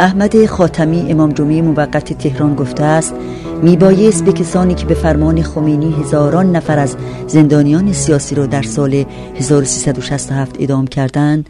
احمد 0.00 0.46
خاتمی 0.46 1.12
امام 1.12 1.32
جمعه 1.32 1.62
موقت 1.62 2.12
تهران 2.12 2.54
گفته 2.54 2.84
است 2.84 3.14
میبایست 3.62 4.24
به 4.24 4.32
کسانی 4.32 4.74
که 4.74 4.86
به 4.86 4.94
فرمان 4.94 5.42
خمینی 5.42 5.92
هزاران 5.92 6.56
نفر 6.56 6.78
از 6.78 6.96
زندانیان 7.26 7.92
سیاسی 7.92 8.34
را 8.34 8.46
در 8.46 8.62
سال 8.62 9.04
1367 9.36 10.56
ادام 10.58 10.86
کردند 10.86 11.48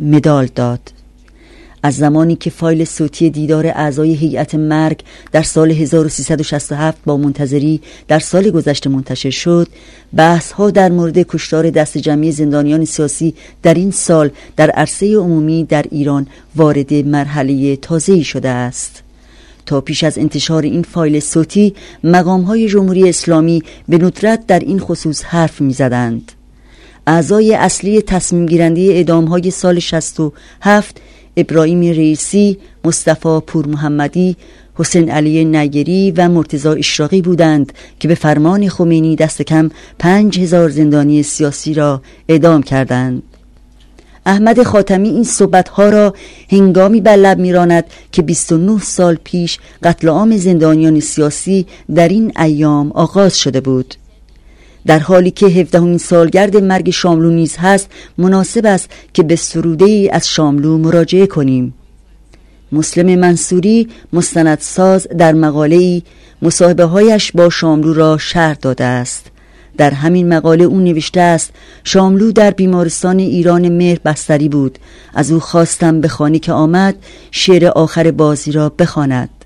مدال 0.00 0.46
داد. 0.54 0.99
از 1.82 1.96
زمانی 1.96 2.36
که 2.36 2.50
فایل 2.50 2.84
صوتی 2.84 3.30
دیدار 3.30 3.66
اعضای 3.66 4.14
هیئت 4.14 4.54
مرگ 4.54 5.00
در 5.32 5.42
سال 5.42 5.70
1367 5.70 6.98
با 7.04 7.16
منتظری 7.16 7.80
در 8.08 8.18
سال 8.18 8.50
گذشته 8.50 8.90
منتشر 8.90 9.30
شد 9.30 9.68
بحث 10.16 10.52
ها 10.52 10.70
در 10.70 10.88
مورد 10.90 11.18
کشتار 11.18 11.70
دست 11.70 11.98
جمعی 11.98 12.32
زندانیان 12.32 12.84
سیاسی 12.84 13.34
در 13.62 13.74
این 13.74 13.90
سال 13.90 14.30
در 14.56 14.70
عرصه 14.70 15.16
عمومی 15.16 15.64
در 15.64 15.84
ایران 15.90 16.26
وارد 16.56 16.94
مرحله 16.94 17.76
تازه‌ای 17.76 18.24
شده 18.24 18.48
است 18.48 19.02
تا 19.66 19.80
پیش 19.80 20.04
از 20.04 20.18
انتشار 20.18 20.62
این 20.62 20.82
فایل 20.82 21.20
صوتی 21.20 21.74
مقام 22.04 22.42
های 22.42 22.68
جمهوری 22.68 23.08
اسلامی 23.08 23.62
به 23.88 23.98
ندرت 23.98 24.46
در 24.46 24.58
این 24.58 24.78
خصوص 24.78 25.24
حرف 25.24 25.60
می 25.60 25.72
زدند. 25.72 26.32
اعضای 27.06 27.54
اصلی 27.54 28.02
تصمیم 28.02 28.46
گیرنده 28.46 29.04
های 29.14 29.50
سال 29.50 29.78
67 29.78 31.00
ابراهیم 31.40 31.80
رئیسی، 31.80 32.58
مصطفی 32.84 33.40
پور 33.46 33.66
محمدی، 33.66 34.36
حسین 34.74 35.10
علی 35.10 35.44
نگری 35.44 36.10
و 36.16 36.28
مرتزا 36.28 36.72
اشراقی 36.72 37.22
بودند 37.22 37.72
که 37.98 38.08
به 38.08 38.14
فرمان 38.14 38.68
خمینی 38.68 39.16
دست 39.16 39.42
کم 39.42 39.70
پنج 39.98 40.40
هزار 40.40 40.68
زندانی 40.68 41.22
سیاسی 41.22 41.74
را 41.74 42.02
اعدام 42.28 42.62
کردند. 42.62 43.22
احمد 44.26 44.62
خاتمی 44.62 45.08
این 45.08 45.24
صحبتها 45.24 45.88
را 45.88 46.14
هنگامی 46.48 47.00
بر 47.00 47.16
لب 47.16 47.38
میراند 47.38 47.84
که 48.12 48.22
29 48.22 48.78
سال 48.78 49.18
پیش 49.24 49.58
قتل 49.82 50.08
عام 50.08 50.36
زندانیان 50.36 51.00
سیاسی 51.00 51.66
در 51.94 52.08
این 52.08 52.32
ایام 52.38 52.92
آغاز 52.92 53.38
شده 53.38 53.60
بود 53.60 53.94
در 54.86 54.98
حالی 54.98 55.30
که 55.30 55.46
هفدهمین 55.46 55.98
سالگرد 55.98 56.56
مرگ 56.56 56.90
شاملو 56.90 57.30
نیز 57.30 57.56
هست 57.56 57.90
مناسب 58.18 58.66
است 58.66 58.90
که 59.14 59.22
به 59.22 59.36
سروده 59.36 60.08
از 60.12 60.28
شاملو 60.28 60.78
مراجعه 60.78 61.26
کنیم. 61.26 61.74
مسلم 62.72 63.18
منصوری 63.18 63.88
مستندساز 64.12 65.08
در 65.18 65.32
مقاله 65.32 65.76
ای 65.76 66.02
مصاحبه 66.42 66.84
هایش 66.84 67.32
با 67.32 67.50
شاملو 67.50 67.94
را 67.94 68.18
شرح 68.18 68.56
داده 68.62 68.84
است. 68.84 69.26
در 69.76 69.90
همین 69.90 70.28
مقاله 70.28 70.64
او 70.64 70.80
نوشته 70.80 71.20
است 71.20 71.52
شاملو 71.84 72.32
در 72.32 72.50
بیمارستان 72.50 73.18
ایران 73.18 73.68
مهر 73.68 73.98
بستری 74.04 74.48
بود. 74.48 74.78
از 75.14 75.32
او 75.32 75.40
خواستم 75.40 76.00
به 76.00 76.08
خانه 76.08 76.38
که 76.38 76.52
آمد 76.52 76.94
شعر 77.30 77.66
آخر 77.66 78.10
بازی 78.10 78.52
را 78.52 78.68
بخواند. 78.68 79.39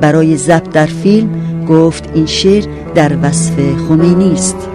برای 0.00 0.36
ضبط 0.36 0.70
در 0.70 0.86
فیلم 0.86 1.30
گفت 1.68 2.10
این 2.14 2.26
شعر 2.26 2.64
در 2.94 3.16
وصف 3.22 3.54
خمینی 3.88 4.32
است. 4.32 4.68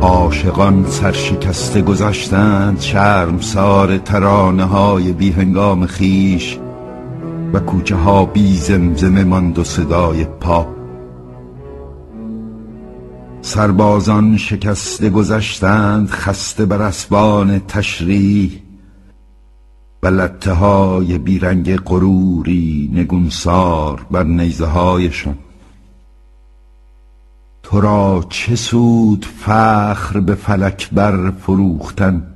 عاشقان 0.00 0.84
سرشکسته 0.88 1.82
گذشتند 1.82 2.78
سار 3.40 3.98
ترانه 3.98 4.64
های 4.64 5.12
بی 5.12 5.30
هنگام 5.30 5.86
خیش 5.86 6.58
و 7.52 7.60
کوچه 7.60 7.96
ها 7.96 8.24
بی 8.24 8.56
زمزمه 8.56 9.24
ماند 9.24 9.58
و 9.58 9.64
صدای 9.64 10.24
پا. 10.24 10.66
سربازان 13.42 14.36
شکسته 14.36 15.10
گذشتند 15.10 16.08
خسته 16.10 16.66
بر 16.66 16.82
اسبان 16.82 17.58
تشریح 17.68 18.50
و 20.04 20.06
لطه 20.06 20.52
های 20.52 21.18
بیرنگ 21.18 21.76
غروری 21.76 22.90
نگونسار 22.92 24.06
بر 24.10 24.22
نیزه 24.22 24.66
هایشان. 24.66 25.38
تو 27.62 27.80
را 27.80 28.24
چه 28.28 28.56
سود 28.56 29.24
فخر 29.24 30.20
به 30.20 30.34
فلک 30.34 30.90
بر 30.90 31.30
فروختن؟ 31.30 32.34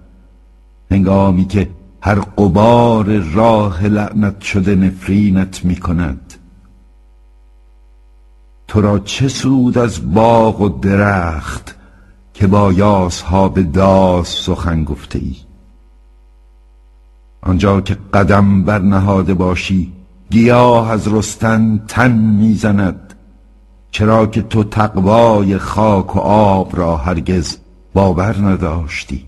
هنگامی 0.91 1.45
که 1.45 1.71
هر 2.01 2.15
قبار 2.15 3.19
راه 3.19 3.87
لعنت 3.87 4.41
شده 4.41 4.75
نفرینت 4.75 5.65
می 5.65 5.77
کند 5.77 6.35
تو 8.69 8.81
را 8.81 8.99
چه 8.99 9.29
سود 9.29 9.79
از 9.79 10.15
باغ 10.15 10.61
و 10.61 10.69
درخت 10.69 11.77
که 12.35 12.47
با 12.47 12.73
ها 13.27 13.49
به 13.49 13.63
داس 13.63 14.29
سخن 14.29 14.85
گفته 14.85 15.19
ای 15.19 15.48
آنجا 17.49 17.81
که 17.81 17.97
قدم 18.15 18.63
بر 18.63 18.79
نهاده 18.79 19.35
باشی 19.35 19.93
گیاه 20.31 20.91
از 20.91 21.09
رستن 21.09 21.85
تن 21.89 22.13
می‌زند. 22.13 23.15
چرا 23.91 24.27
که 24.27 24.43
تو 24.43 24.65
تقوای 24.65 25.59
خاک 25.59 26.17
و 26.17 26.19
آب 26.19 26.77
را 26.77 26.97
هرگز 26.97 27.57
باور 27.95 28.37
نداشتی. 28.37 29.25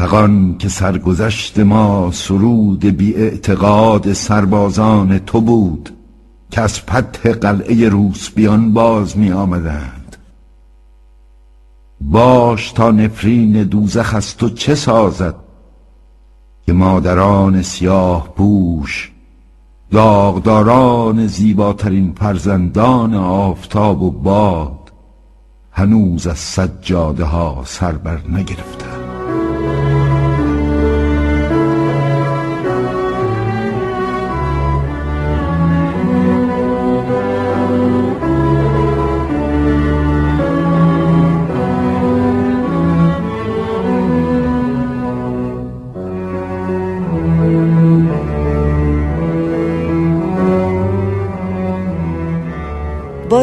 فقان 0.00 0.58
که 0.58 0.68
سرگذشت 0.68 1.58
ما 1.58 2.10
سرود 2.12 2.84
بی 2.84 3.14
اعتقاد 3.14 4.12
سربازان 4.12 5.18
تو 5.18 5.40
بود 5.40 5.90
که 6.50 6.60
از 6.60 6.80
فتح 6.80 7.32
قلعه 7.32 7.88
روسبیان 7.88 8.72
باز 8.72 9.18
می 9.18 9.32
آمدند 9.32 9.97
باش 12.00 12.72
تا 12.72 12.90
نفرین 12.90 13.62
دوزخ 13.62 14.14
از 14.14 14.36
تو 14.36 14.48
چه 14.48 14.74
سازد 14.74 15.34
که 16.66 16.72
مادران 16.72 17.62
سیاه 17.62 18.28
پوش 18.28 19.12
داغداران 19.90 21.26
زیباترین 21.26 22.14
فرزندان 22.18 23.14
آفتاب 23.14 24.02
و 24.02 24.10
باد 24.10 24.92
هنوز 25.72 26.26
از 26.26 26.38
سجاده 26.38 27.24
ها 27.24 27.62
سر 27.64 27.92
بر 27.92 28.20
نگرفتند. 28.28 28.97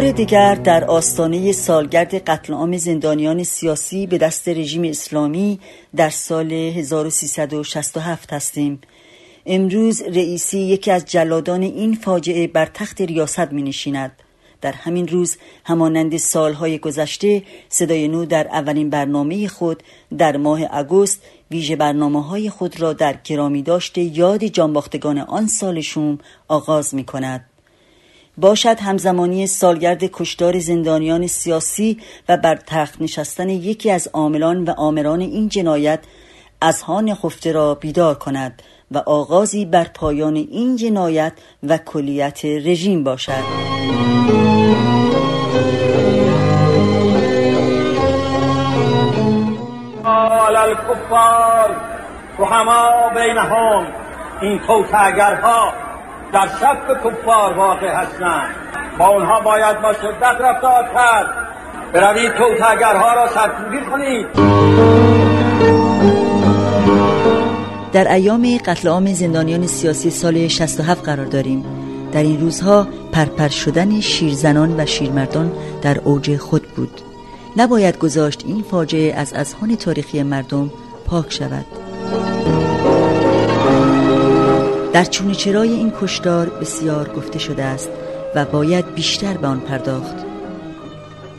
بار 0.06 0.14
دیگر 0.14 0.56
در 0.56 0.84
آستانه 0.84 1.52
سالگرد 1.52 2.16
قتل 2.16 2.54
عام 2.54 2.78
زندانیان 2.78 3.44
سیاسی 3.44 4.08
به 4.08 4.18
دست 4.18 4.48
رژیم 4.48 4.84
اسلامی 4.84 5.60
در 5.96 6.10
سال 6.10 6.52
1367 6.52 8.34
هستیم 8.34 8.82
امروز 9.46 10.02
رئیسی 10.02 10.60
یکی 10.60 10.92
از 10.92 11.06
جلادان 11.06 11.62
این 11.62 11.96
فاجعه 11.96 12.48
بر 12.48 12.66
تخت 12.66 13.02
ریاست 13.02 13.52
می 13.52 13.62
نشیند. 13.62 14.12
در 14.62 14.72
همین 14.72 15.08
روز 15.08 15.38
همانند 15.64 16.18
سالهای 16.18 16.80
گذشته 16.80 17.44
صدای 17.70 18.08
نو 18.08 18.26
در 18.26 18.48
اولین 18.48 18.90
برنامه 18.90 19.48
خود 19.48 19.84
در 20.18 20.38
ماه 20.38 20.60
اگست 20.72 21.22
ویژه 21.52 21.76
برنامه 21.76 22.24
های 22.24 22.50
خود 22.50 22.82
را 22.82 22.94
در 22.94 23.14
کرامی 23.14 23.62
داشته 23.62 24.02
یاد 24.02 24.44
جانباختگان 24.44 25.18
آن 25.18 25.48
سالشون 25.48 26.20
آغاز 26.48 26.96
می 26.96 27.04
کند. 27.04 27.46
باشد 28.38 28.80
همزمانی 28.80 29.48
سالگرد 29.48 30.04
کشدار 30.04 30.60
زندانیان 30.60 31.28
سیاسی 31.28 32.00
و 32.30 32.38
بر 32.38 32.56
تخت 32.56 33.02
نشستن 33.02 33.50
یکی 33.50 33.92
از 33.92 34.08
عاملان 34.14 34.64
و 34.64 34.72
آمران 34.78 35.22
این 35.22 35.50
جنایت 35.50 36.00
از 36.62 36.82
هان 36.82 37.16
خفته 37.16 37.52
را 37.52 37.76
بیدار 37.76 38.16
کند 38.16 38.62
و 38.92 38.98
آغازی 38.98 39.66
بر 39.66 39.84
پایان 39.84 40.36
این 40.36 40.76
جنایت 40.76 41.34
و 41.64 41.78
کلیت 41.78 42.46
رژیم 42.46 43.04
باشد. 43.04 43.44
الکفار 50.66 51.76
رحما 52.40 53.10
بینهم. 53.16 53.88
این 54.42 54.60
توتگرها 54.60 55.85
در 56.34 56.48
شب 56.48 56.78
کفار 57.04 57.54
واقع 57.54 57.88
هستند. 57.88 58.56
با 59.00 59.08
اونها 59.08 59.40
باید 59.40 59.82
با 59.82 59.94
شدت 59.94 60.42
رفتار 60.42 60.84
کرد. 60.94 61.26
بروید 61.94 62.34
توتگرها 62.34 63.14
را 63.14 63.28
سرکوبی 63.28 63.82
کنید. 63.92 64.28
در 67.94 68.12
ایام 68.12 68.58
قتل 68.66 68.88
عام 68.88 69.14
زندانیان 69.14 69.68
سیاسی 69.68 70.10
سال 70.10 70.48
67 70.48 71.04
قرار 71.04 71.26
داریم. 71.26 71.66
در 72.12 72.24
این 72.24 72.42
روزها 72.42 72.88
پرپر 73.12 73.48
شدن 73.48 74.00
شیرزنان 74.00 74.80
و 74.80 74.86
شیرمردان 74.86 75.52
در 75.82 76.00
اوج 76.04 76.38
خود 76.38 76.64
بود. 76.64 77.02
نباید 77.58 77.98
گذاشت 77.98 78.44
این 78.46 78.64
فاجعه 78.64 79.14
از 79.14 79.34
اذهان 79.34 79.76
تاریخی 79.76 80.24
مردم 80.24 80.72
پاک 81.06 81.34
شود. 81.34 81.66
در 84.96 85.06
چون 85.06 85.32
چرای 85.32 85.70
این 85.70 85.94
کشدار 86.02 86.50
بسیار 86.50 87.10
گفته 87.10 87.40
شده 87.40 87.64
است 87.64 87.90
و 88.36 88.46
باید 88.46 88.96
بیشتر 88.96 89.38
به 89.38 89.48
آن 89.48 89.60
پرداخت. 89.60 90.16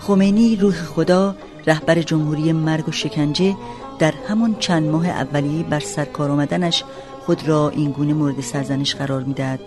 خمینی 0.00 0.56
روح 0.56 0.74
خدا 0.74 1.34
رهبر 1.66 2.02
جمهوری 2.02 2.52
مرگ 2.52 2.88
و 2.88 2.92
شکنجه 2.92 3.56
در 3.98 4.14
همان 4.28 4.56
چند 4.58 4.90
ماه 4.90 5.08
اولیه 5.08 5.62
بر 5.62 5.80
سرکار 5.80 6.30
آمدنش 6.30 6.84
خود 7.26 7.48
را 7.48 7.68
این 7.70 7.90
گونه 7.90 8.12
مورد 8.12 8.40
سرزنش 8.40 8.94
قرار 8.94 9.22
می‌دهد 9.22 9.60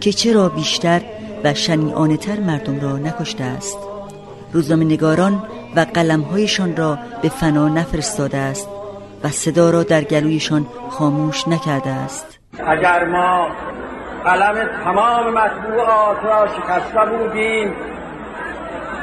که 0.00 0.12
چرا 0.12 0.48
بیشتر 0.48 1.02
و 1.44 1.54
شنیانه 1.54 2.16
تر 2.16 2.40
مردم 2.40 2.80
را 2.80 2.98
نکشته 2.98 3.44
است. 3.44 3.78
روزنامه 4.52 4.84
نگاران 4.84 5.42
و 5.76 5.86
قلمهایشان 5.94 6.76
را 6.76 6.98
به 7.22 7.28
فنا 7.28 7.68
نفرستاده 7.68 8.36
است 8.36 8.68
و 9.24 9.30
صدا 9.30 9.70
را 9.70 9.82
در 9.82 10.04
گلویشان 10.04 10.66
خاموش 10.90 11.48
نکرده 11.48 11.90
است. 11.90 12.37
اگر 12.66 13.04
ما 13.04 13.46
قلم 14.24 14.68
تمام 14.84 15.30
مطبوعات 15.30 16.24
را 16.24 16.46
شکسته 16.46 17.04
بودیم 17.04 17.76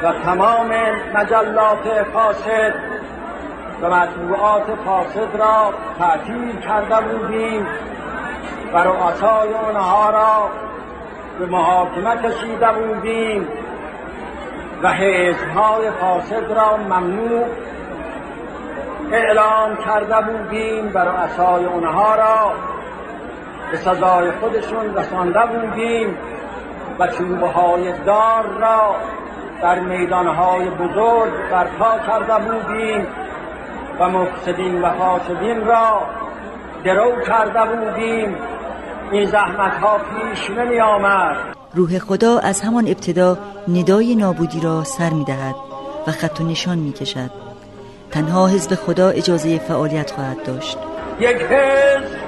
و 0.02 0.12
تمام 0.12 0.70
مجلات 1.14 2.04
فاسد 2.14 2.74
و 3.82 3.90
مطبوعات 3.90 4.64
فاسد 4.84 5.36
را 5.38 5.74
تعطیل 5.98 6.60
کرده 6.60 7.00
بودیم 7.00 7.66
و 8.72 8.78
رؤسای 8.78 9.54
آنها 9.54 10.10
را 10.10 10.50
به 11.38 11.46
محاکمه 11.46 12.16
کشیده 12.16 12.72
بودیم 12.72 13.48
و 14.82 14.88
حزبهای 14.88 15.90
فاسد 15.90 16.52
را 16.52 16.76
ممنوع 16.76 17.44
اعلام 19.12 19.76
کرده 19.76 20.20
بودیم 20.20 20.90
و 20.94 20.98
رؤسای 20.98 21.66
آنها 21.66 22.14
را 22.14 22.52
به 23.70 23.76
سزای 23.76 24.30
خودشون 24.40 24.94
رسانده 24.94 25.40
بودیم 25.46 26.16
و 26.98 27.06
چوبه 27.06 27.46
های 27.46 27.92
دار 28.06 28.46
را 28.60 28.96
در 29.62 29.80
میدانهای 29.80 30.70
بزرگ 30.70 31.32
برپا 31.50 31.98
کرده 32.06 32.44
بودیم 32.44 33.06
و 34.00 34.08
مفسدین 34.08 34.82
و 34.82 34.90
فاسدین 34.90 35.66
را 35.66 36.02
درو 36.84 37.12
کرده 37.26 37.76
بودیم. 37.76 38.36
این 39.12 39.26
زحمت 39.26 39.72
ها 39.72 39.98
پیش 39.98 40.50
نمی 40.50 40.80
آمد. 40.80 41.36
روح 41.74 41.98
خدا 41.98 42.38
از 42.38 42.60
همان 42.60 42.86
ابتدا 42.86 43.38
ندای 43.68 44.14
نابودی 44.14 44.60
را 44.60 44.84
سر 44.84 45.10
می 45.10 45.24
دهد 45.24 45.54
و 46.06 46.10
خط 46.10 46.40
و 46.40 46.44
نشان 46.44 46.78
می 46.78 46.92
کشد. 46.92 47.30
تنها 48.10 48.46
حزب 48.46 48.74
خدا 48.74 49.08
اجازه 49.08 49.58
فعالیت 49.58 50.10
خواهد 50.10 50.42
داشت. 50.42 50.78
یک 51.20 51.36
حزب 51.36 52.25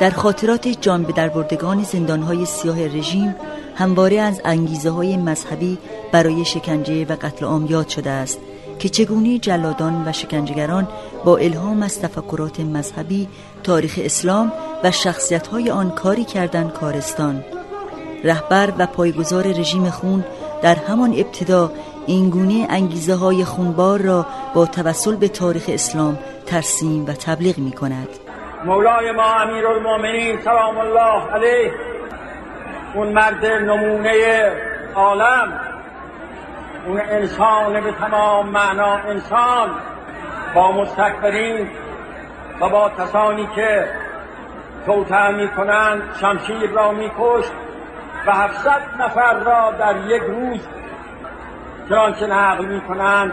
در 0.00 0.10
خاطرات 0.10 0.68
جان 0.68 1.02
به 1.02 1.12
دربردگان 1.12 1.82
زندانهای 1.82 2.46
سیاه 2.46 2.86
رژیم 2.86 3.34
همواره 3.74 4.20
از 4.20 4.40
انگیزه 4.44 4.90
های 4.90 5.16
مذهبی 5.16 5.78
برای 6.12 6.44
شکنجه 6.44 7.04
و 7.04 7.16
قتل 7.20 7.46
عام 7.46 7.66
یاد 7.66 7.88
شده 7.88 8.10
است 8.10 8.38
که 8.78 8.88
چگونه 8.88 9.38
جلادان 9.38 10.08
و 10.08 10.12
شکنجهگران 10.12 10.88
با 11.24 11.36
الهام 11.36 11.82
از 11.82 12.00
تفکرات 12.00 12.60
مذهبی 12.60 13.28
تاریخ 13.62 14.00
اسلام 14.02 14.52
و 14.84 14.90
شخصیت 14.90 15.46
های 15.46 15.70
آن 15.70 15.90
کاری 15.90 16.24
کردن 16.24 16.68
کارستان. 16.68 17.44
رهبر 18.24 18.72
و 18.78 18.86
پایگزار 18.86 19.46
رژیم 19.46 19.90
خون 19.90 20.24
در 20.62 20.74
همان 20.74 21.12
ابتدا 21.12 21.72
اینگونه 22.06 22.66
انگیزه 22.70 23.14
های 23.14 23.44
خونبار 23.44 24.02
را 24.02 24.26
با 24.54 24.66
توسل 24.66 25.16
به 25.16 25.28
تاریخ 25.28 25.64
اسلام 25.68 26.18
ترسیم 26.46 27.06
و 27.06 27.12
تبلیغ 27.12 27.58
می 27.58 27.72
کند 27.72 28.08
مولای 28.64 29.12
ما 29.12 29.34
امیر 29.34 29.66
المومنین 29.66 30.40
سلام 30.44 30.78
الله 30.78 31.32
علیه. 31.32 31.72
اون 32.94 33.08
مرد 33.12 33.46
نمونه 33.46 34.52
عالم. 34.94 35.60
اون 36.86 37.00
انسان 37.00 37.80
به 37.80 37.92
تمام 37.92 38.48
معنا 38.48 38.94
انسان. 38.94 39.70
با 40.54 40.72
مستکبرین 40.72 41.68
و 42.60 42.68
با 42.68 42.90
کسانی 42.98 43.48
که 43.54 43.88
توتر 44.86 45.32
می 45.32 45.48
کنند 45.48 46.02
شمشیر 46.20 46.70
را 46.70 46.92
می 46.92 47.10
و 48.26 48.32
هفتصد 48.32 48.82
نفر 48.98 49.34
را 49.34 49.72
در 49.78 49.96
یک 50.06 50.22
روز 50.22 50.60
چنانچه 51.88 52.26
نقل 52.26 52.64
می 52.64 52.80
کنند 52.80 53.32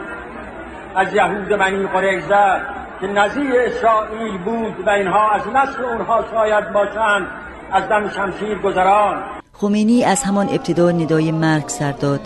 از 0.96 1.14
یهود 1.14 1.50
بنی 1.50 1.88
قریزه 1.88 2.62
که 3.02 3.08
نظیر 3.08 3.54
اسرائیل 3.66 4.38
بود 4.38 4.88
و 4.88 4.90
اینها 4.90 5.32
از 5.32 5.42
نسل 5.48 5.84
اونها 5.84 6.26
شاید 6.32 6.74
باشند. 6.74 7.28
از 7.72 7.90
دم 7.90 8.10
شمشیر 8.10 8.58
گذران. 8.58 9.24
خمینی 9.54 10.04
از 10.04 10.24
همان 10.24 10.50
ابتدا 10.50 10.92
ندای 10.92 11.32
مرگ 11.32 11.68
سر 11.68 11.92
داد. 11.92 12.20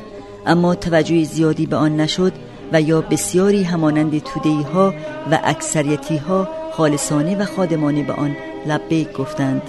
اما 0.46 0.76
توجه 0.76 1.24
زیادی 1.24 1.66
به 1.66 1.76
آن 1.76 1.96
نشد 1.96 2.34
و 2.74 2.82
یا 2.82 3.02
بسیاری 3.02 3.64
همانند 3.64 4.24
تودهی 4.24 4.64
ها 4.64 4.94
و 5.32 5.40
اکثریتی 5.44 6.18
ها 6.18 6.48
خالصانه 6.72 7.38
و 7.38 7.46
خادمانه 7.46 8.04
به 8.04 8.14
آن 8.14 8.36
لبیک 8.66 9.14
گفتند 9.14 9.62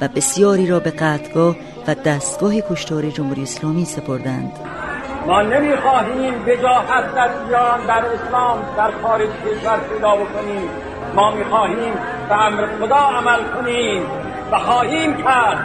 و 0.00 0.08
بسیاری 0.08 0.66
را 0.66 0.80
به 0.80 0.90
قطگاه 0.90 1.56
و 1.88 1.94
دستگاه 1.94 2.60
کشتار 2.60 3.10
جمهوری 3.10 3.42
اسلامی 3.42 3.84
سپردند. 3.84 4.81
ما 5.26 5.42
نمی‌خواهیم 5.42 6.34
وجاهت 6.46 7.14
در 7.14 7.30
ایران 7.44 7.86
در 7.86 8.04
اسلام 8.06 8.58
در 8.76 8.90
خارج 9.02 9.28
کشور 9.28 9.78
پیدا 9.78 10.16
بکنیم. 10.16 10.68
ما 11.14 11.30
می‌خواهیم 11.30 11.92
به 12.28 12.46
امر 12.46 12.66
خدا 12.80 12.96
عمل 12.96 13.40
کنیم. 13.54 14.02
و 14.52 14.58
خواهیم 14.58 15.16
کرد. 15.16 15.58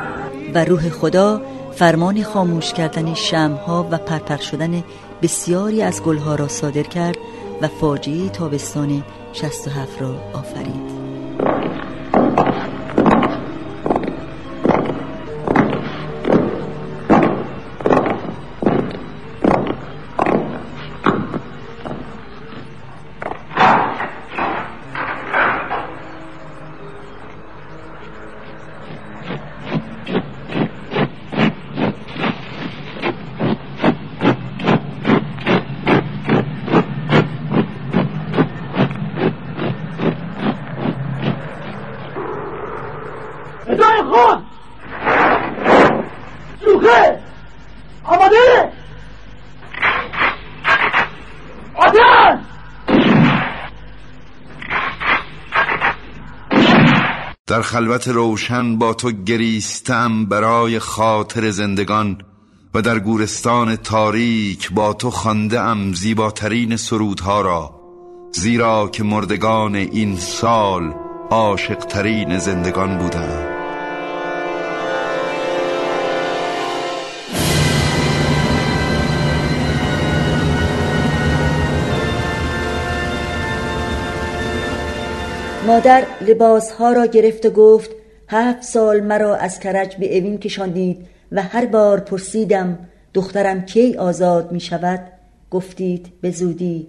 و 0.53 0.65
روح 0.65 0.89
خدا 0.89 1.41
فرمان 1.71 2.23
خاموش 2.23 2.73
کردن 2.73 3.13
شمها 3.13 3.87
و 3.91 3.97
پرپر 3.97 4.37
شدن 4.37 4.83
بسیاری 5.21 5.81
از 5.81 6.03
گلها 6.03 6.35
را 6.35 6.47
صادر 6.47 6.83
کرد 6.83 7.17
و 7.61 7.67
فاجعه 7.67 8.29
تابستان 8.29 9.03
67 9.33 10.01
را 10.01 10.15
آفرید. 10.33 10.96
در 57.57 57.63
خلوت 57.63 58.07
روشن 58.07 58.77
با 58.77 58.93
تو 58.93 59.11
گریستم 59.11 60.25
برای 60.25 60.79
خاطر 60.79 61.51
زندگان 61.51 62.17
و 62.73 62.81
در 62.81 62.99
گورستان 62.99 63.75
تاریک 63.75 64.71
با 64.71 64.93
تو 64.93 65.11
خانده 65.11 65.59
ام 65.59 65.93
زیباترین 65.93 66.75
سرودها 66.75 67.41
را 67.41 67.81
زیرا 68.31 68.89
که 68.89 69.03
مردگان 69.03 69.75
این 69.75 70.15
سال 70.15 70.93
عاشقترین 71.29 72.37
زندگان 72.37 72.97
بودند. 72.97 73.56
مادر 85.67 86.05
لباسها 86.21 86.91
را 86.91 87.05
گرفت 87.05 87.45
و 87.45 87.49
گفت 87.49 87.91
هفت 88.27 88.63
سال 88.63 88.99
مرا 88.99 89.35
از 89.35 89.59
کرج 89.59 89.95
به 89.95 90.17
اوین 90.17 90.37
کشاندید 90.37 91.07
و 91.31 91.41
هر 91.41 91.65
بار 91.65 91.99
پرسیدم 91.99 92.79
دخترم 93.13 93.65
کی 93.65 93.95
آزاد 93.97 94.51
می 94.51 94.59
شود؟ 94.59 94.99
گفتید 95.51 96.07
به 96.21 96.31
زودی. 96.31 96.87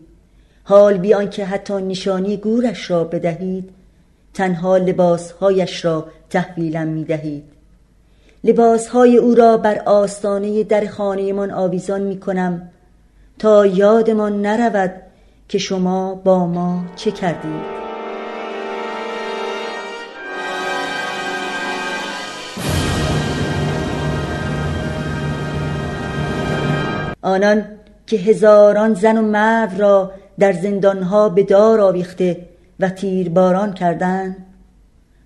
حال 0.65 0.99
بیان 0.99 1.31
که 1.31 1.45
حتی 1.45 1.75
نشانی 1.75 2.37
گورش 2.37 2.91
را 2.91 3.05
بدهید 3.05 3.71
تنها 4.35 4.77
لباسهایش 4.77 5.85
را 5.85 6.07
تحویلم 6.31 6.89
می 6.89 7.05
دهید. 7.05 7.45
لباسهای 8.45 9.17
او 9.17 9.35
را 9.35 9.57
بر 9.57 9.83
آستانه 9.87 10.65
در 10.65 10.87
خانهمان 10.87 11.51
آویزان 11.51 12.03
می 12.03 12.21
کنم. 12.21 12.69
تا 13.39 13.67
یادمان 13.67 14.43
نرود 14.47 14.93
که 15.49 15.59
شما 15.59 16.15
با 16.15 16.47
ما 16.47 16.85
چه 16.97 17.11
کردید. 17.11 17.88
آنان 27.23 27.65
که 28.07 28.17
هزاران 28.17 28.95
زن 28.95 29.19
و 29.19 29.23
مرد 29.23 29.81
را 29.81 30.13
در 30.39 30.53
زندانها 30.53 31.29
به 31.29 31.43
دار 31.43 31.81
آویخته 31.81 32.37
و 32.81 32.89
تیرباران 32.89 33.73
کردند 33.73 34.37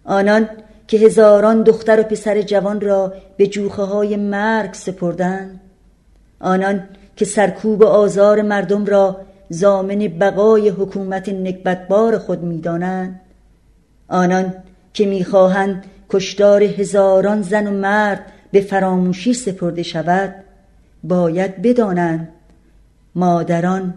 آنان 0.04 0.49
که 0.88 0.96
هزاران 0.96 1.62
دختر 1.62 2.00
و 2.00 2.02
پسر 2.02 2.42
جوان 2.42 2.80
را 2.80 3.12
به 3.37 3.46
جوخه 3.46 3.82
های 3.82 4.16
مرگ 4.16 4.72
سپردند 4.72 5.61
آنان 6.40 6.88
که 7.16 7.25
سرکوب 7.25 7.82
آزار 7.82 8.42
مردم 8.42 8.84
را 8.84 9.20
زامن 9.49 9.99
بقای 9.99 10.68
حکومت 10.68 11.28
نکبتبار 11.28 12.18
خود 12.18 12.42
می‌دانند 12.42 13.20
آنان 14.08 14.54
که 14.94 15.06
می‌خواهند 15.06 15.84
کشتار 16.11 16.62
هزاران 16.62 17.42
زن 17.42 17.66
و 17.66 17.70
مرد 17.70 18.26
به 18.52 18.61
فراموشی 18.61 19.34
سپرده 19.34 19.82
شود. 19.82 20.34
باید 21.04 21.62
بدانند 21.62 22.28
مادران 23.14 23.94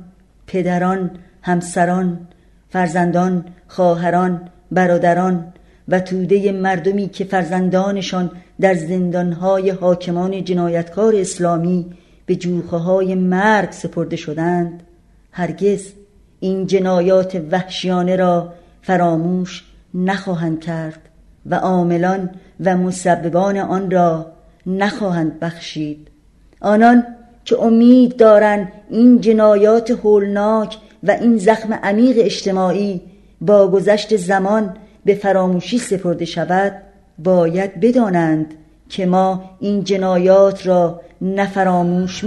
پدران 0.48 1.12
همسران 1.42 2.28
فرزندان 2.70 3.46
خواهران 3.68 4.50
برادران 4.72 5.54
و 5.88 6.00
توده 6.00 6.52
مردمی 6.52 7.10
که 7.10 7.24
فرزندانشان 7.24 8.32
در 8.62 8.74
زندانهای 8.74 9.70
حاکمان 9.70 10.44
جنایتکار 10.44 11.16
اسلامی 11.16 11.86
به 12.26 12.36
جوخه 12.36 12.78
های 12.78 13.16
مرگ 13.16 13.72
سپرده 13.72 14.16
شدند 14.16 14.84
هرگز 15.32 15.92
این 16.40 16.68
جنایات 16.68 17.42
وحشیانه 17.52 18.16
را 18.16 18.54
فراموش 18.82 19.64
نخواهند 19.94 20.60
کرد 20.60 21.00
و 21.46 21.56
عاملان 21.56 22.30
و 22.60 22.78
مسببان 22.78 23.58
آن 23.58 23.92
را 23.92 24.32
نخواهند 24.66 25.40
بخشید. 25.40 26.15
آنان 26.62 27.06
که 27.46 27.60
امید 27.60 28.18
دارند 28.18 28.72
این 28.90 29.22
جنایات 29.22 29.92
هولناک 29.92 30.78
و 31.04 31.12
این 31.12 31.38
زخم 31.38 31.74
عمیق 31.74 32.16
اجتماعی 32.20 33.02
با 33.42 33.68
گذشت 33.68 34.16
زمان 34.16 34.78
به 35.06 35.16
فراموشی 35.16 35.78
سپرده 35.78 36.26
شود 36.26 36.74
باید 37.18 37.80
بدانند 37.80 38.54
که 38.90 39.06
ما 39.06 39.44
این 39.60 39.84
جنایات 39.84 40.68
را 40.68 41.02
نه 41.22 41.48
فراموش 41.48 42.24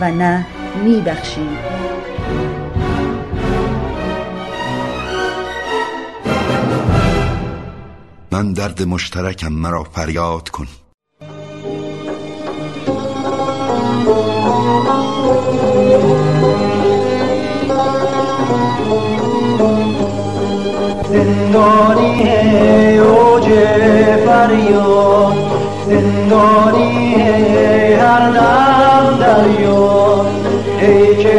و 0.00 0.10
نه 0.10 0.46
می 0.84 1.00
بخشیم 1.00 1.58
من 8.30 8.52
درد 8.52 8.82
مشترکم 8.82 9.52
مرا 9.52 9.84
فریاد 9.84 10.48
کن. 10.48 10.66
زندانی 21.12 22.98
اوج 22.98 23.44
فریاد 24.26 25.34
زندانی 25.86 27.14
هر 27.94 28.30
دم 28.30 29.18
دریا 29.20 30.26
ای 30.80 31.22
که 31.22 31.32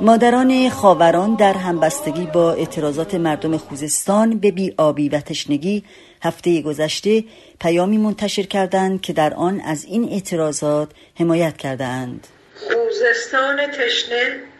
مادران 0.00 0.68
خاوران 0.70 1.34
در 1.34 1.52
همبستگی 1.52 2.26
با 2.26 2.52
اعتراضات 2.52 3.14
مردم 3.14 3.56
خوزستان 3.56 4.38
به 4.38 4.50
بیابی 4.50 5.08
و 5.08 5.20
تشنگی 5.20 5.84
هفته 6.22 6.62
گذشته 6.62 7.24
پیامی 7.60 7.98
منتشر 7.98 8.42
کردند 8.42 9.00
که 9.00 9.12
در 9.12 9.34
آن 9.34 9.60
از 9.60 9.84
این 9.84 10.08
اعتراضات 10.12 10.88
حمایت 11.14 11.56
کردند. 11.56 12.26
خوزستان 12.54 13.56
تشنه 13.66 14.53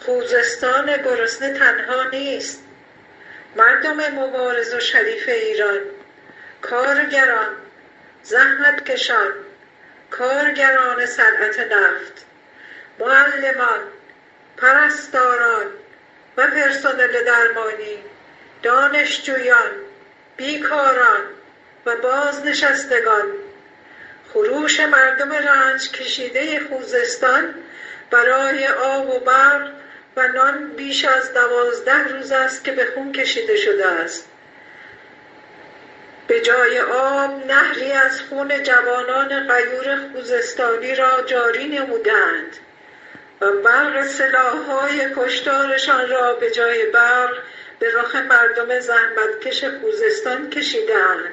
خوزستان 0.00 0.96
گرسنه 0.96 1.58
تنها 1.58 2.04
نیست. 2.04 2.62
مردم 3.56 3.96
مبارز 3.96 4.74
و 4.74 4.80
شریف 4.80 5.28
ایران 5.28 5.80
کارگران 6.62 7.56
زحمت 8.22 8.84
کشان 8.84 9.32
کارگران 10.10 11.06
صنعت 11.06 11.60
نفت 11.60 12.26
معلمان 12.98 13.80
پرستاران 14.56 15.66
و 16.36 16.46
پرسنل 16.46 17.24
درمانی 17.24 17.98
دانشجویان 18.62 19.70
بیکاران 20.36 21.22
و 21.86 21.96
بازنشستگان. 21.96 23.32
خروش 24.32 24.80
مردم 24.80 25.32
رنج 25.32 25.90
کشیده 25.90 26.60
خوزستان 26.60 27.54
برای 28.10 28.66
آب 28.66 29.10
و 29.10 29.18
برق 29.18 29.70
و 30.16 30.28
نان 30.28 30.68
بیش 30.68 31.04
از 31.04 31.32
دوازده 31.32 32.08
روز 32.08 32.32
است 32.32 32.64
که 32.64 32.72
به 32.72 32.86
خون 32.94 33.12
کشیده 33.12 33.56
شده 33.56 33.86
است. 33.86 34.28
به 36.26 36.40
جای 36.40 36.80
آب 36.80 37.46
نهری 37.46 37.92
از 37.92 38.20
خون 38.20 38.62
جوانان 38.62 39.48
غیور 39.48 39.98
خوزستانی 40.12 40.94
را 40.94 41.22
جاری 41.22 41.68
نمودند 41.68 42.56
و 43.40 43.52
برق 43.52 44.06
سلاحهای 44.06 45.00
کشتارشان 45.16 46.08
را 46.10 46.34
به 46.34 46.50
جای 46.50 46.86
برق 46.86 47.36
به 47.78 47.92
رخ 47.94 48.16
مردم 48.16 48.80
زحمتکش 48.80 49.64
خوزستان 49.64 50.50
کشیدند 50.50 51.32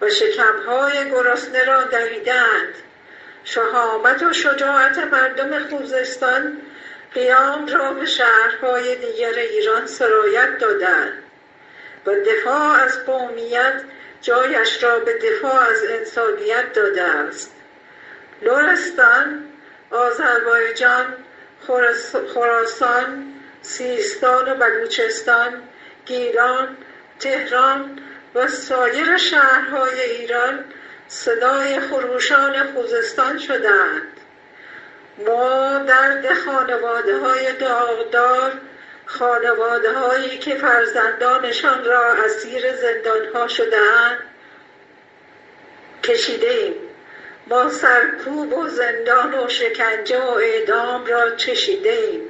و 0.00 0.10
شکمهای 0.10 1.10
گرسنه 1.10 1.64
را 1.64 1.84
دریدند. 1.84 2.74
شهامت 3.44 4.22
و 4.22 4.32
شجاعت 4.32 4.98
مردم 4.98 5.68
خوزستان 5.68 6.56
قیام 7.14 7.66
را 7.66 7.92
به 7.92 8.06
شهرهای 8.06 8.96
دیگر 8.96 9.34
ایران 9.34 9.86
سرایت 9.86 10.58
دادند. 10.58 11.22
و 12.06 12.10
دفاع 12.10 12.82
از 12.82 13.04
قومیت 13.06 13.82
جایش 14.22 14.82
را 14.82 14.98
به 14.98 15.18
دفاع 15.18 15.60
از 15.60 15.84
انسانیت 15.90 16.72
داده 16.72 17.02
است. 17.02 17.52
لورستان 18.42 19.44
آذربایجان 19.90 21.14
خراسان 22.34 23.34
سیستان 23.62 24.48
و 24.48 24.54
بلوچستان 24.54 25.62
گیلان 26.06 26.76
تهران 27.20 27.98
و 28.34 28.48
سایر 28.48 29.16
شهرهای 29.16 30.00
ایران 30.00 30.64
صدای 31.08 31.80
خروشان 31.80 32.72
خوزستان 32.72 33.38
شدند 33.38 34.17
ما 35.26 35.78
درد 35.78 36.34
خانواده 36.34 37.18
های 37.18 37.52
داغدار 37.52 38.52
خانواده 39.06 39.92
هایی 39.92 40.38
که 40.38 40.54
فرزندانشان 40.54 41.84
را 41.84 42.12
اسیر 42.12 42.76
زندان 42.76 43.32
ها 43.34 43.48
شدهاند 43.48 44.18
کشیده 46.04 46.50
ایم 46.50 46.74
ما 47.46 47.70
سرکوب 47.70 48.58
و 48.58 48.68
زندان 48.68 49.34
و 49.34 49.48
شکنجه 49.48 50.22
و 50.22 50.30
اعدام 50.30 51.06
را 51.06 51.36
چشیده 51.36 51.90
ایم 51.90 52.20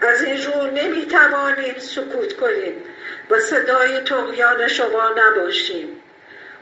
از 0.00 0.22
این 0.22 0.42
رو 0.42 0.70
نمی‌توانیم 0.70 1.78
سکوت 1.78 2.36
کنیم 2.36 2.84
و 3.30 3.40
صدای 3.40 4.00
تغیان 4.00 4.68
شما 4.68 5.10
نباشیم. 5.16 5.99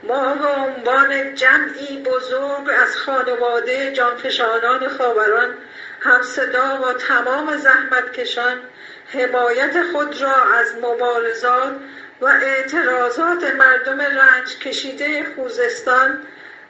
ما 0.02 0.34
به 0.34 0.46
عنوان 0.46 1.34
جمعی 1.34 2.02
بزرگ 2.02 2.70
از 2.82 2.96
خانواده 2.96 3.92
جانفشانان 3.92 4.88
خاوران 4.88 5.54
هم 6.00 6.22
صدا 6.22 6.82
و 6.82 6.92
تمام 6.92 7.56
زحمتکشان 7.56 8.60
حمایت 9.08 9.82
خود 9.92 10.22
را 10.22 10.42
از 10.54 10.74
مبارزات 10.82 11.76
و 12.20 12.26
اعتراضات 12.26 13.44
مردم 13.44 14.00
رنج 14.00 14.58
کشیده 14.58 15.26
خوزستان 15.34 16.22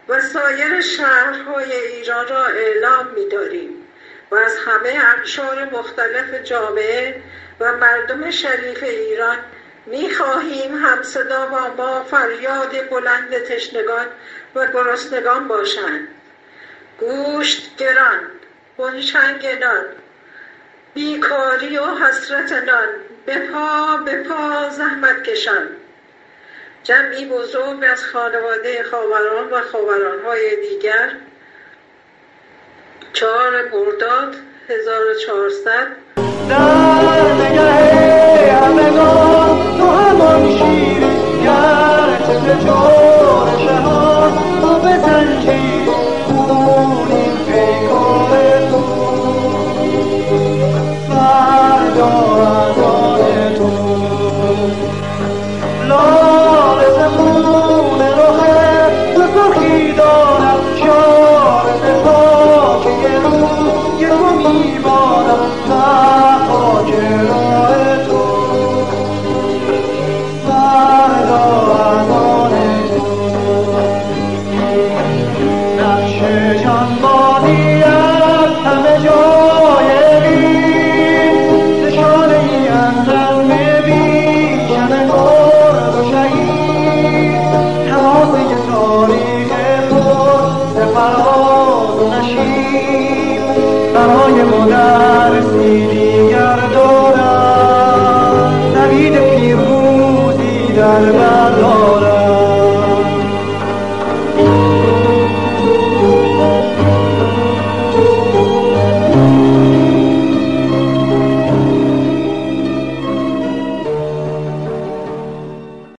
و 0.08 0.20
سایر 0.20 0.80
شهرهای 0.80 1.72
ایران 1.72 2.28
را 2.28 2.44
اعلام 2.44 3.06
می 3.06 3.28
داریم 3.28 3.86
و 4.30 4.34
از 4.34 4.56
همه 4.66 5.00
اقشار 5.18 5.64
مختلف 5.64 6.34
جامعه 6.34 7.22
و 7.60 7.72
مردم 7.72 8.30
شریف 8.30 8.82
ایران 8.82 9.38
می 9.86 10.10
خواهیم 10.10 10.84
همصدا 10.84 11.46
با 11.46 11.74
ما 11.76 12.04
فریاد 12.04 12.90
بلند 12.90 13.38
تشنگان 13.38 14.06
و 14.54 14.66
گرسنگان 14.66 15.48
باشند. 15.48 16.08
گوشت 17.00 17.76
گران 17.76 18.20
گلچنگ 18.78 19.46
نان 19.46 19.84
بیکاری 20.94 21.78
و 21.78 21.84
حسرت 21.84 22.52
نان 22.52 22.88
به 23.26 23.38
پا 23.38 23.96
به 23.96 24.22
پا 24.22 24.68
زحمت 24.70 25.22
کشان. 25.22 25.68
جمعی 26.84 27.24
بزرگ 27.26 27.84
از 27.92 28.04
خانواده 28.04 28.82
خاوران 28.90 29.50
و 29.50 29.60
خاورانهای 29.72 30.56
دیگر. 30.56 31.10
چهار 33.12 33.68
مرداد 33.68 34.34
1400 34.68 35.86
در 36.48 37.32
نگه 37.34 38.52
همگان. 38.52 39.37
تو 40.58 40.64
همان 40.64 40.78
شیری 40.78 41.44
گرچه 41.44 42.38
به 42.38 43.17